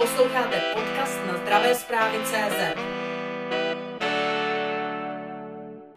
[0.00, 2.78] Posloucháte podcast na zdravé zprávy CZ.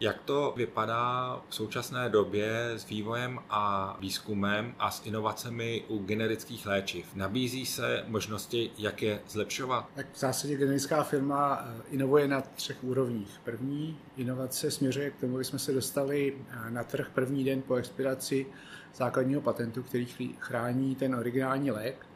[0.00, 6.66] Jak to vypadá v současné době s vývojem a výzkumem a s inovacemi u generických
[6.66, 7.14] léčiv?
[7.14, 9.88] Nabízí se možnosti, jak je zlepšovat?
[9.94, 13.40] Tak v zásadě generická firma eh, inovuje na třech úrovních.
[13.44, 17.74] První inovace směřuje k tomu, aby jsme se dostali eh, na trh první den po
[17.74, 18.46] expiraci
[18.94, 20.06] základního patentu, který
[20.38, 22.06] chrání ten originální lék.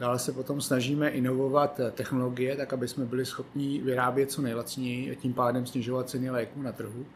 [0.00, 5.10] Dále se potom snažíme inovovat eh, technologie, tak aby jsme byli schopni vyrábět co nejlacněji
[5.10, 7.06] a tím pádem snižovat ceny léků na trhu.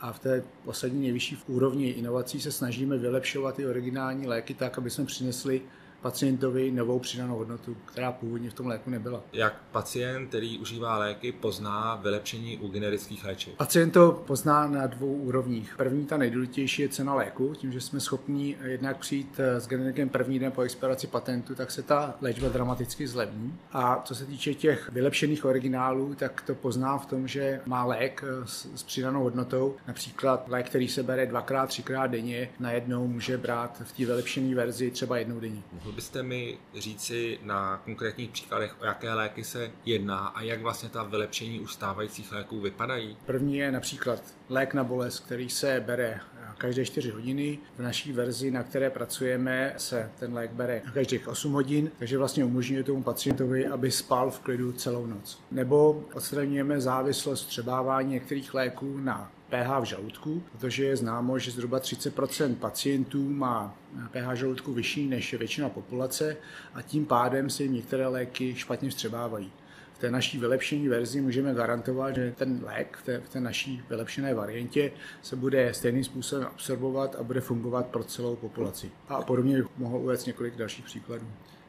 [0.00, 4.90] A v té poslední nejvyšší úrovni inovací se snažíme vylepšovat ty originální léky tak, aby
[4.90, 5.62] jsme přinesli
[6.02, 9.22] pacientovi novou přidanou hodnotu, která původně v tom léku nebyla.
[9.32, 13.54] Jak pacient, který užívá léky, pozná vylepšení u generických léčiv?
[13.56, 15.74] Pacient to pozná na dvou úrovních.
[15.76, 17.54] První, ta nejdůležitější, je cena léku.
[17.54, 21.82] Tím, že jsme schopni jednak přijít s generikem první den po expiraci patentu, tak se
[21.82, 23.58] ta léčba dramaticky zlevní.
[23.72, 28.24] A co se týče těch vylepšených originálů, tak to pozná v tom, že má lék
[28.44, 29.76] s, s přidanou hodnotou.
[29.86, 34.90] Například lék, který se bere dvakrát, třikrát denně, najednou může brát v té vylepšené verzi
[34.90, 35.62] třeba jednou denně.
[35.88, 40.88] Mohl byste mi říci na konkrétních příkladech, o jaké léky se jedná a jak vlastně
[40.88, 43.16] ta vylepšení u stávajících léků vypadají?
[43.26, 46.20] První je například lék na bolest, který se bere
[46.58, 47.58] každé 4 hodiny.
[47.76, 52.44] V naší verzi, na které pracujeme, se ten lék bere každých 8 hodin, takže vlastně
[52.44, 55.40] umožňuje tomu pacientovi, aby spal v klidu celou noc.
[55.50, 61.80] Nebo odstraňujeme závislost třebávání některých léků na pH v žaludku, protože je známo, že zhruba
[61.80, 63.76] 30% pacientů má
[64.10, 66.36] pH žaludku vyšší než většina populace
[66.74, 69.52] a tím pádem se jim některé léky špatně vstřebávají.
[69.92, 73.82] V té naší vylepšení verzi můžeme garantovat, že ten lék v té, v té naší
[73.88, 78.90] vylepšené variantě se bude stejným způsobem absorbovat a bude fungovat pro celou populaci.
[79.08, 81.26] A podobně bych mohl uvést několik dalších příkladů.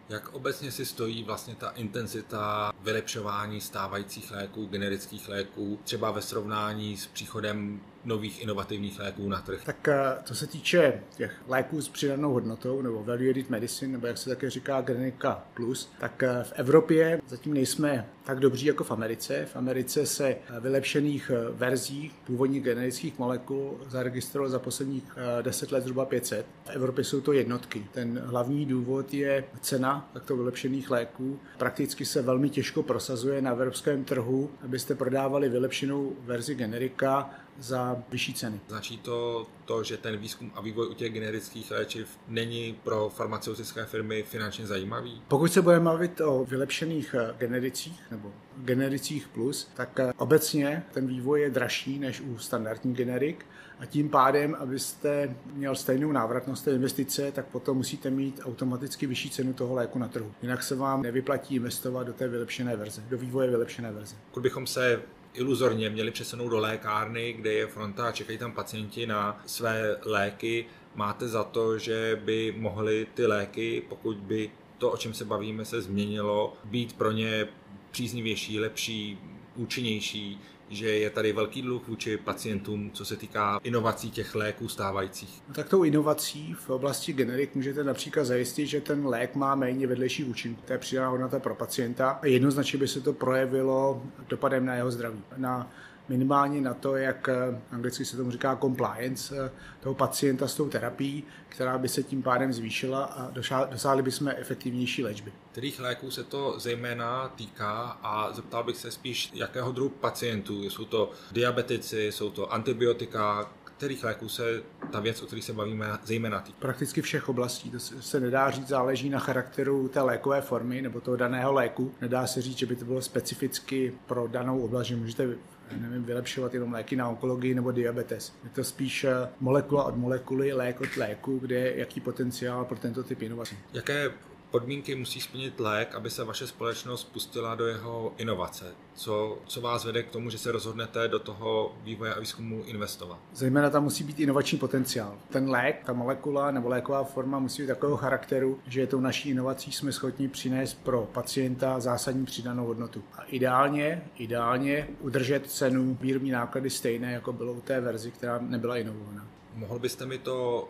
[0.09, 6.97] Jak obecně si stojí vlastně ta intenzita vylepšování stávajících léků, generických léků, třeba ve srovnání
[6.97, 9.63] s příchodem nových inovativních léků na trh?
[9.65, 9.89] Tak
[10.23, 14.29] to se týče těch léků s přidanou hodnotou, nebo value added medicine, nebo jak se
[14.29, 19.45] také říká Genetica Plus, tak eh, v Evropě zatím nejsme tak dobří jako v Americe.
[19.45, 25.03] V Americe se vylepšených eh, verzí původních generických molekul zaregistrovalo za posledních
[25.41, 26.45] 10 eh, let zhruba 500.
[26.65, 27.85] V Evropě jsou to jednotky.
[27.91, 31.39] Ten hlavní důvod je cena takto vylepšených léků.
[31.57, 38.33] Prakticky se velmi těžko prosazuje na evropském trhu, abyste prodávali vylepšenou verzi generika za vyšší
[38.33, 38.59] ceny.
[38.67, 43.85] Značí to to, že ten výzkum a vývoj u těch generických léčiv není pro farmaceutické
[43.85, 45.21] firmy finančně zajímavý?
[45.27, 51.07] Pokud se budeme mluvit o vylepšených eh, genericích nebo genericích plus, tak eh, obecně ten
[51.07, 53.45] vývoj je dražší než u standardních generik
[53.79, 59.29] a tím pádem, abyste měl stejnou návratnost té investice, tak potom musíte mít automaticky vyšší
[59.29, 60.31] cenu toho léku na trhu.
[60.41, 64.15] Jinak se vám nevyplatí investovat do té vylepšené verze, do vývoje vylepšené verze.
[64.27, 65.01] Pokud bychom se
[65.33, 70.65] iluzorně měli přesunout do lékárny, kde je fronta a čekají tam pacienti na své léky.
[70.95, 75.65] Máte za to, že by mohly ty léky, pokud by to, o čem se bavíme,
[75.65, 77.47] se změnilo, být pro ně
[77.91, 79.19] příznivější, lepší,
[79.55, 85.41] účinnější, že je tady velký dluh vůči pacientům, co se týká inovací těch léků stávajících.
[85.47, 89.87] No tak tou inovací v oblasti generik můžete například zajistit, že ten lék má méně
[89.87, 90.61] vedlejší účinku.
[90.65, 94.91] To je přidaná hodnota pro pacienta a jednoznačně by se to projevilo dopadem na jeho
[94.91, 95.23] zdraví.
[95.37, 95.71] Na
[96.09, 100.69] minimálně na to, jak eh, anglicky se tomu říká compliance eh, toho pacienta s tou
[100.69, 103.31] terapií, která by se tím pádem zvýšila a
[103.65, 105.33] dosáhli bychom efektivnější léčby.
[105.51, 110.63] Kterých léků se to zejména týká a zeptal bych se spíš, jakého druhu pacientů?
[110.63, 113.49] Jsou to diabetici, jsou to antibiotika,
[113.79, 114.61] kterých léků se
[114.91, 116.57] ta věc, o kterých se bavíme, zejména týká?
[116.59, 117.71] Prakticky všech oblastí.
[117.71, 121.91] To se nedá říct, záleží na charakteru té lékové formy nebo toho daného léku.
[122.01, 125.35] Nedá se říct, že by to bylo specificky pro danou oblast, že můžete
[125.77, 128.33] nevím, vylepšovat jenom léky na onkologii nebo diabetes.
[128.43, 132.77] Je to spíš eh, molekula od molekuly, lék od léku, kde je jaký potenciál pro
[132.77, 133.57] tento typ inovací.
[133.73, 134.11] Jaké
[134.51, 138.65] podmínky musí splnit lék, aby se vaše společnost pustila do jeho inovace?
[138.93, 143.19] Co, co vás vede k tomu, že se rozhodnete do toho vývoje a výzkumu investovat?
[143.33, 145.17] Zejména tam musí být inovační potenciál.
[145.29, 149.71] Ten lék, ta molekula nebo léková forma musí být takového charakteru, že tou naší inovací
[149.71, 153.03] jsme schopni přinést pro pacienta zásadní přidanou hodnotu.
[153.17, 158.77] A ideálně, ideálně udržet cenu výrobní náklady stejné, jako bylo u té verzi, která nebyla
[158.77, 159.27] inovovaná.
[159.55, 160.69] Mohl byste mi to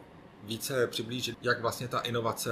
[0.50, 2.50] více přiblížit, jak vlastně ta inovace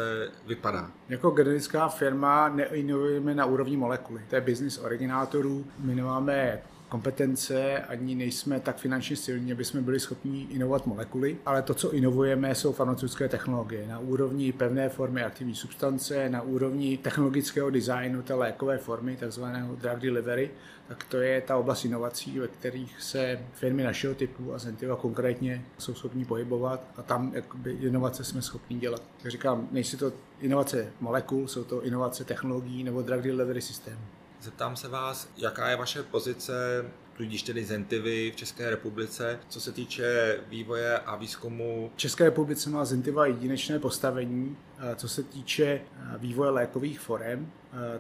[0.48, 0.92] vypadá?
[1.10, 4.22] Jako generická firma neinovujeme na úrovni molekuly.
[4.30, 5.66] To je biznis originátorů.
[5.80, 11.62] My nemáme kompetence, ani nejsme tak finančně silní, aby jsme byli schopni inovovat molekuly, ale
[11.62, 17.70] to, co inovujeme, jsou farmaceutické technologie na úrovni pevné formy aktivní substance, na úrovni technologického
[17.70, 20.52] designu té lékové formy, takzvaného drug delivery,
[20.88, 25.66] tak to je ta oblast inovací, ve kterých se firmy našeho typu a Zentiva konkrétně
[25.78, 29.02] jsou schopni pohybovat a tam jakoby inovace jsme schopni dělat.
[29.24, 34.17] Jak říkám, nejsou to inovace molekul, jsou to inovace technologií nebo drug delivery systému.
[34.42, 36.86] Zeptám se vás, jaká je vaše pozice,
[37.18, 41.92] tudíž tedy Zentivy v České republice, co se týče vývoje a výzkumu?
[41.96, 44.58] V České republice má Zentiva jedinečné postavení,
[44.96, 45.82] co se týče
[46.18, 47.52] vývoje lékových forem,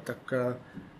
[0.04, 0.34] tak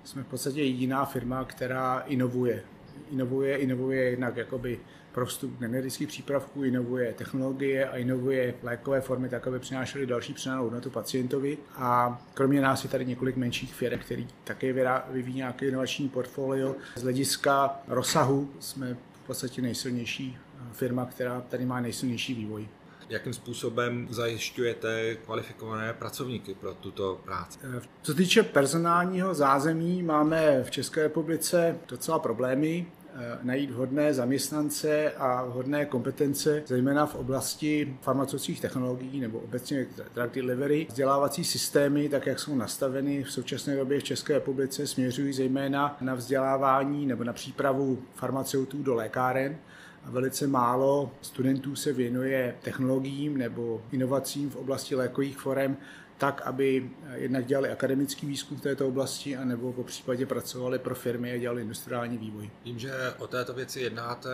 [0.04, 2.63] jsme v podstatě jediná firma, která inovuje.
[3.12, 4.80] Inovuje, inovuje jednak jakoby
[5.12, 10.63] pro vstup generických přípravků, inovuje technologie a inovuje lékové formy tak, aby přinášely další přidanou
[10.63, 11.57] hodnotu pacientovi.
[11.75, 14.74] A kromě nás je tady několik menších firm, který také
[15.12, 16.75] vyvíjí nějaké inovační portfolio.
[16.95, 20.38] Z hlediska rozsahu jsme v podstatě nejsilnější
[20.71, 22.68] firma, která tady má nejsilnější vývoj
[23.10, 27.60] jakým způsobem zajišťujete kvalifikované pracovníky pro tuto práci?
[28.01, 32.86] Co se týče personálního zázemí, máme v České republice docela problémy.
[33.19, 40.33] Eh, najít vhodné zaměstnance a vhodné kompetence, zejména v oblasti farmaceutických technologií nebo obecně drug
[40.33, 40.85] delivery.
[40.89, 46.13] Vzdělávací systémy, tak jak jsou nastaveny v současné době v České republice, směřují zejména na
[46.13, 49.57] vzdělávání nebo na přípravu farmaceutů do lékáren
[50.05, 55.77] a velice málo studentů se věnuje technologiím nebo inovacím v oblasti lékových forem,
[56.17, 61.31] tak, aby jednak dělali akademický výzkum v této oblasti, anebo po případě pracovali pro firmy
[61.31, 62.49] a dělali industriální vývoj.
[62.65, 64.29] Vím, že o této věci jednáte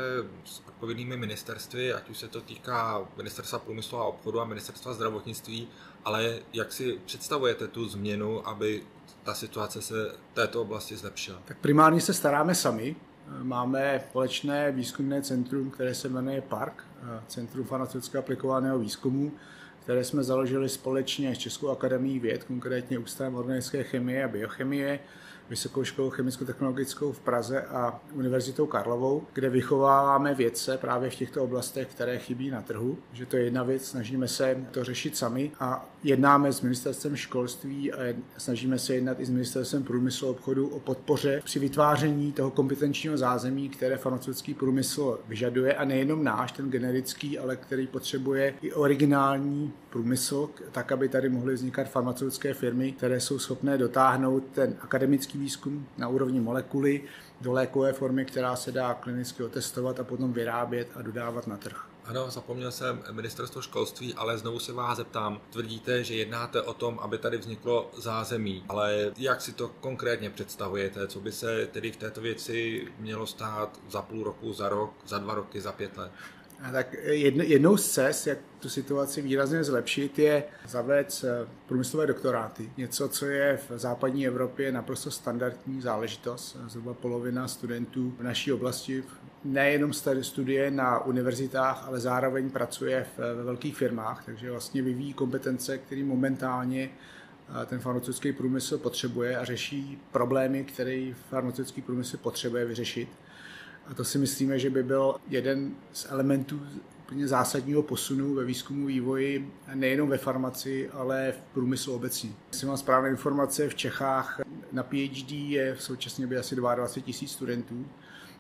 [0.46, 5.68] s odpovědnými ministerstvy, ať už se to týká ministerstva průmyslu a obchodu a ministerstva zdravotnictví,
[6.06, 8.84] ale jak si představujete tu změnu, aby
[9.24, 11.42] ta situace se této oblasti zlepšila?
[11.46, 12.96] Tak primárně se staráme sami.
[13.44, 16.84] Máme společné výzkumné centrum, které se jmenuje PARK,
[17.28, 19.32] Centrum farmaceutického aplikovaného výzkumu,
[19.84, 25.00] které jsme založili společně s Českou akademií věd, konkrétně Ústavem organické chemie a biochemie,
[25.54, 31.88] Vysokou školou chemicko-technologickou v Praze a Univerzitou Karlovou, kde vychováváme vědce právě v těchto oblastech,
[31.88, 32.98] které chybí na trhu.
[33.14, 37.94] Že to je jedna věc, snažíme se to řešit sami a jednáme s ministerstvem školství
[37.94, 37.98] a
[38.38, 43.18] snažíme se jednat i s ministerstvem průmyslu a obchodu o podpoře při vytváření toho kompetenčního
[43.18, 49.74] zázemí, které farmaceutický průmysl vyžaduje a nejenom náš, ten generický, ale který potřebuje i originální
[49.94, 55.88] průmysl, tak aby tady mohly vznikat farmaceutické firmy, které jsou schopné dotáhnout ten akademický výzkum
[55.98, 57.04] na úrovni molekuly
[57.42, 61.86] do lékové formy, která se dá klinicky otestovat a potom vyrábět a dodávat na trh.
[62.06, 65.42] Ano, zapomněl jsem ministerstvo školství, ale znovu se vás zeptám.
[65.50, 71.08] Tvrdíte, že jednáte o tom, aby tady vzniklo zázemí, ale jak si to konkrétně představujete?
[71.08, 75.18] Co by se tedy v této věci mělo stát za půl roku, za rok, za
[75.18, 76.12] dva roky, za pět let?
[76.72, 82.70] Tak jednou z cest, jak tu situaci výrazně zlepšit, je zavést eh, průmyslové doktoráty.
[82.78, 86.58] Něco, co je v západní Evropě naprosto standardní záležitost.
[86.68, 89.04] Zhruba polovina studentů v naší oblasti
[89.44, 96.04] nejenom studuje na univerzitách, ale zároveň pracuje ve velkých firmách, takže vlastně vyvíjí kompetence, které
[96.04, 103.10] momentálně eh, ten farmaceutický průmysl potřebuje a řeší problémy, které farmaceutický průmysl potřebuje vyřešit.
[103.88, 106.62] A to si myslíme, že by byl jeden z elementů
[107.06, 112.30] úplně zásadního posunu ve výzkumu vývoji nejenom ve farmaci, ale v průmyslu obecně.
[112.52, 114.40] Jestli mám správné informace, v Čechách
[114.72, 117.86] na PhD je v současné době asi 22 tisíc studentů.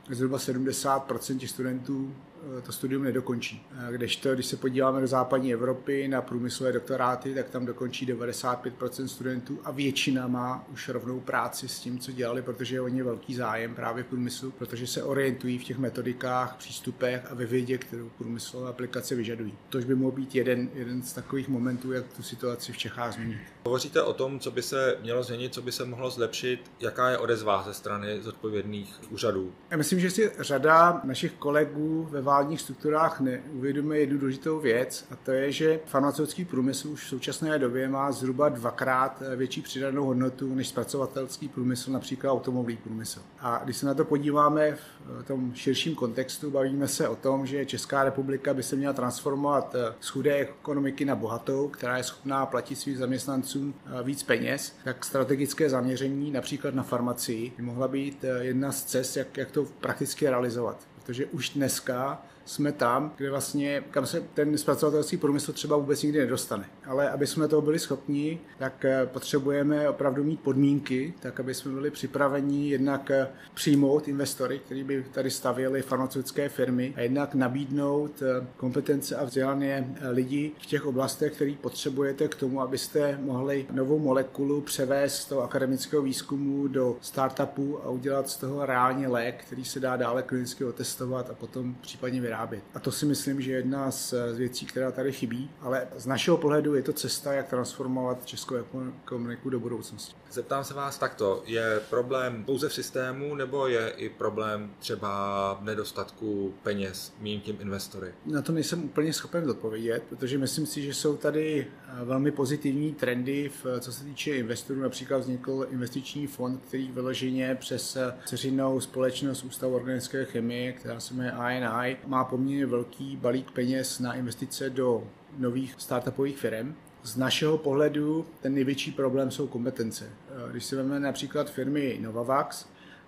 [0.10, 2.16] Zhruba 70% těch studentů
[2.58, 3.68] Eh, to studium nedokončí.
[3.92, 9.60] Kdežto, když se podíváme do západní Evropy na průmyslové doktoráty, tak tam dokončí 95% studentů
[9.64, 13.36] a většina má už rovnou práci s tím, co dělali, protože je o ně velký
[13.36, 18.10] zájem právě v průmyslu, protože se orientují v těch metodikách, přístupech a ve vědě, kterou
[18.18, 19.54] průmyslové aplikace vyžadují.
[19.70, 23.38] Tož by mohl být jeden, jeden z takových momentů, jak tu situaci v Čechách změnit.
[23.66, 26.72] Hovoříte o tom, co by se mělo změnit, co by se mohlo zlepšit.
[26.80, 29.54] Jaká je odezva ze strany zodpovědných úřadů?
[29.72, 35.16] Já myslím, že si řada našich kolegů ve vládních strukturách neuvědomuje jednu důležitou věc a
[35.16, 40.56] to je, že farmaceutický průmysl už v současné době má zhruba dvakrát větší přidanou hodnotu
[40.56, 43.22] než zpracovatelský průmysl, například automobilový průmysl.
[43.40, 47.66] A když se na to podíváme v tom širším kontextu, bavíme se o tom, že
[47.66, 52.76] Česká republika by se měla transformovat z chudé ekonomiky na bohatou, která je schopná platit
[52.76, 53.74] svým zaměstnancům
[54.04, 59.38] víc peněz, tak strategické zaměření například na farmacii by mohla být jedna z cest, jak,
[59.38, 60.78] jak to prakticky realizovat.
[60.96, 66.20] Protože už dneska jsme tam, kde vlastně, kam se ten zpracovatelský průmysl třeba vůbec nikdy
[66.20, 66.66] nedostane.
[66.86, 71.72] Ale aby jsme toho byli schopni, tak eh, potřebujeme opravdu mít podmínky, tak aby jsme
[71.72, 78.22] byli připraveni jednak eh, přijmout investory, kteří by tady stavěli farmaceutické firmy a jednak nabídnout
[78.22, 84.00] eh, kompetence a vzdělané lidi v těch oblastech, které potřebujete k tomu, abyste mohli novou
[84.00, 89.66] molekulu převést z toho akademického výzkumu do startupů a udělat z toho reálně lék, který
[89.66, 92.33] se dá dále klinicky otestovat a potom případně vyrábět.
[92.74, 96.38] A to si myslím, že je jedna z věcí, která tady chybí, ale z našeho
[96.38, 100.16] pohledu je to cesta, jak transformovat českou ekonomiku do budoucnosti.
[100.32, 105.64] Zeptám se vás takto, je problém pouze v systému nebo je i problém třeba v
[105.64, 108.14] nedostatku peněz, mým tím investory?
[108.26, 111.68] Na to nejsem úplně schopen odpovědět, protože myslím si, že jsou tady
[112.02, 114.82] eh, velmi pozitivní trendy, v, co se týče investorů.
[114.82, 121.14] Například vznikl investiční fond, který vyloženě přes eh, ceřinou společnost Ústavu organické chemie, která se
[121.14, 125.04] jmenuje INI, má poměrně velký balík peněz na investice do
[125.38, 126.76] nových startupových firm.
[127.04, 130.10] Z našeho pohledu ten největší problém jsou kompetence.
[130.52, 132.68] Když si vezmeme například firmy Novavax,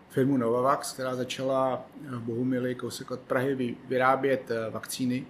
[0.10, 5.26] firmu Novavax, která začala v Bohumili kousek od Prahy vyrábět eh, vakcíny,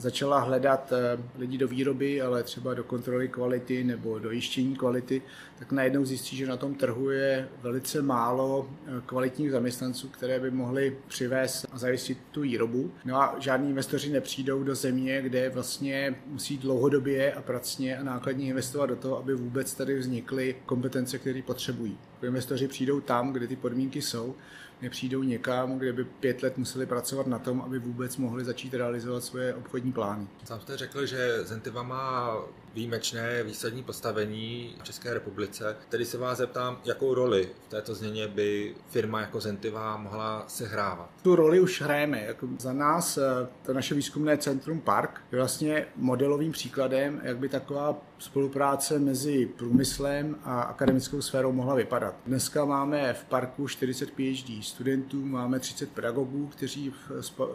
[0.00, 5.22] začala hledat eh, lidi do výroby, ale třeba do kontroly kvality nebo do jištění kvality,
[5.58, 10.50] tak najednou zjistí, že na tom trhu je velice málo eh, kvalitních zaměstnanců, které by
[10.50, 12.90] mohli přivést a zajistit tu výrobu.
[13.04, 18.46] No a žádní investoři nepřijdou do země, kde vlastně musí dlouhodobě a pracně a nákladně
[18.46, 21.98] investovat do toho, aby vůbec tady vznikly kompetence, které potřebují.
[22.22, 24.34] Investoři přijdou tam, kde ty podmínky jsou,
[24.82, 29.24] nepřijdou někam, kde by pět let museli pracovat na tom, aby vůbec mohli začít realizovat
[29.24, 30.26] svoje obchodní plány.
[30.44, 32.36] Sám jste řekl, že Zentiva má
[32.74, 35.76] výjimečné výsadní postavení v České republice.
[35.88, 41.10] Tedy se vás zeptám, jakou roli v této změně by firma jako Zentiva mohla sehrávat?
[41.22, 42.24] Tu roli už hrajeme.
[42.24, 43.22] Jako za nás eh,
[43.62, 50.36] to naše výzkumné centrum Park je vlastně modelovým příkladem, jak by taková spolupráce mezi průmyslem
[50.44, 52.14] a akademickou sférou mohla vypadat.
[52.26, 56.92] Dneska máme v parku 40 PhD studentů, máme 30 pedagogů, kteří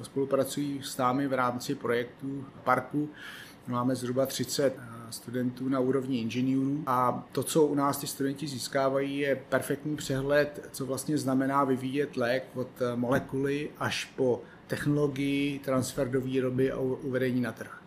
[0.02, 3.10] spolupracují s námi v rámci projektu parku.
[3.68, 8.48] Máme zhruba 30 eh, studentů na úrovni inženýrů a to, co u nás ty studenti
[8.48, 15.60] získávají, je perfektní přehled, co vlastně znamená vyvíjet lék od eh, molekuly až po technologii,
[15.60, 17.85] transfer do výroby a uvedení na trh.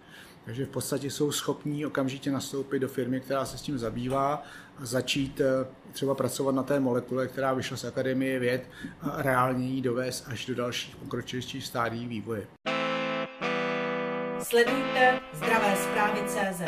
[0.48, 4.42] Takže v podstatě jsou schopní okamžitě nastoupit do firmy, která se s tím zabývá
[4.78, 8.62] a začít eh, třeba pracovat na té molekule, která vyšla z Akademie věd
[9.00, 12.46] a reálně ji dovést až do dalších pokročilejších stádií vývoje.
[14.40, 16.62] Sledujte zdravé zprávy CZ.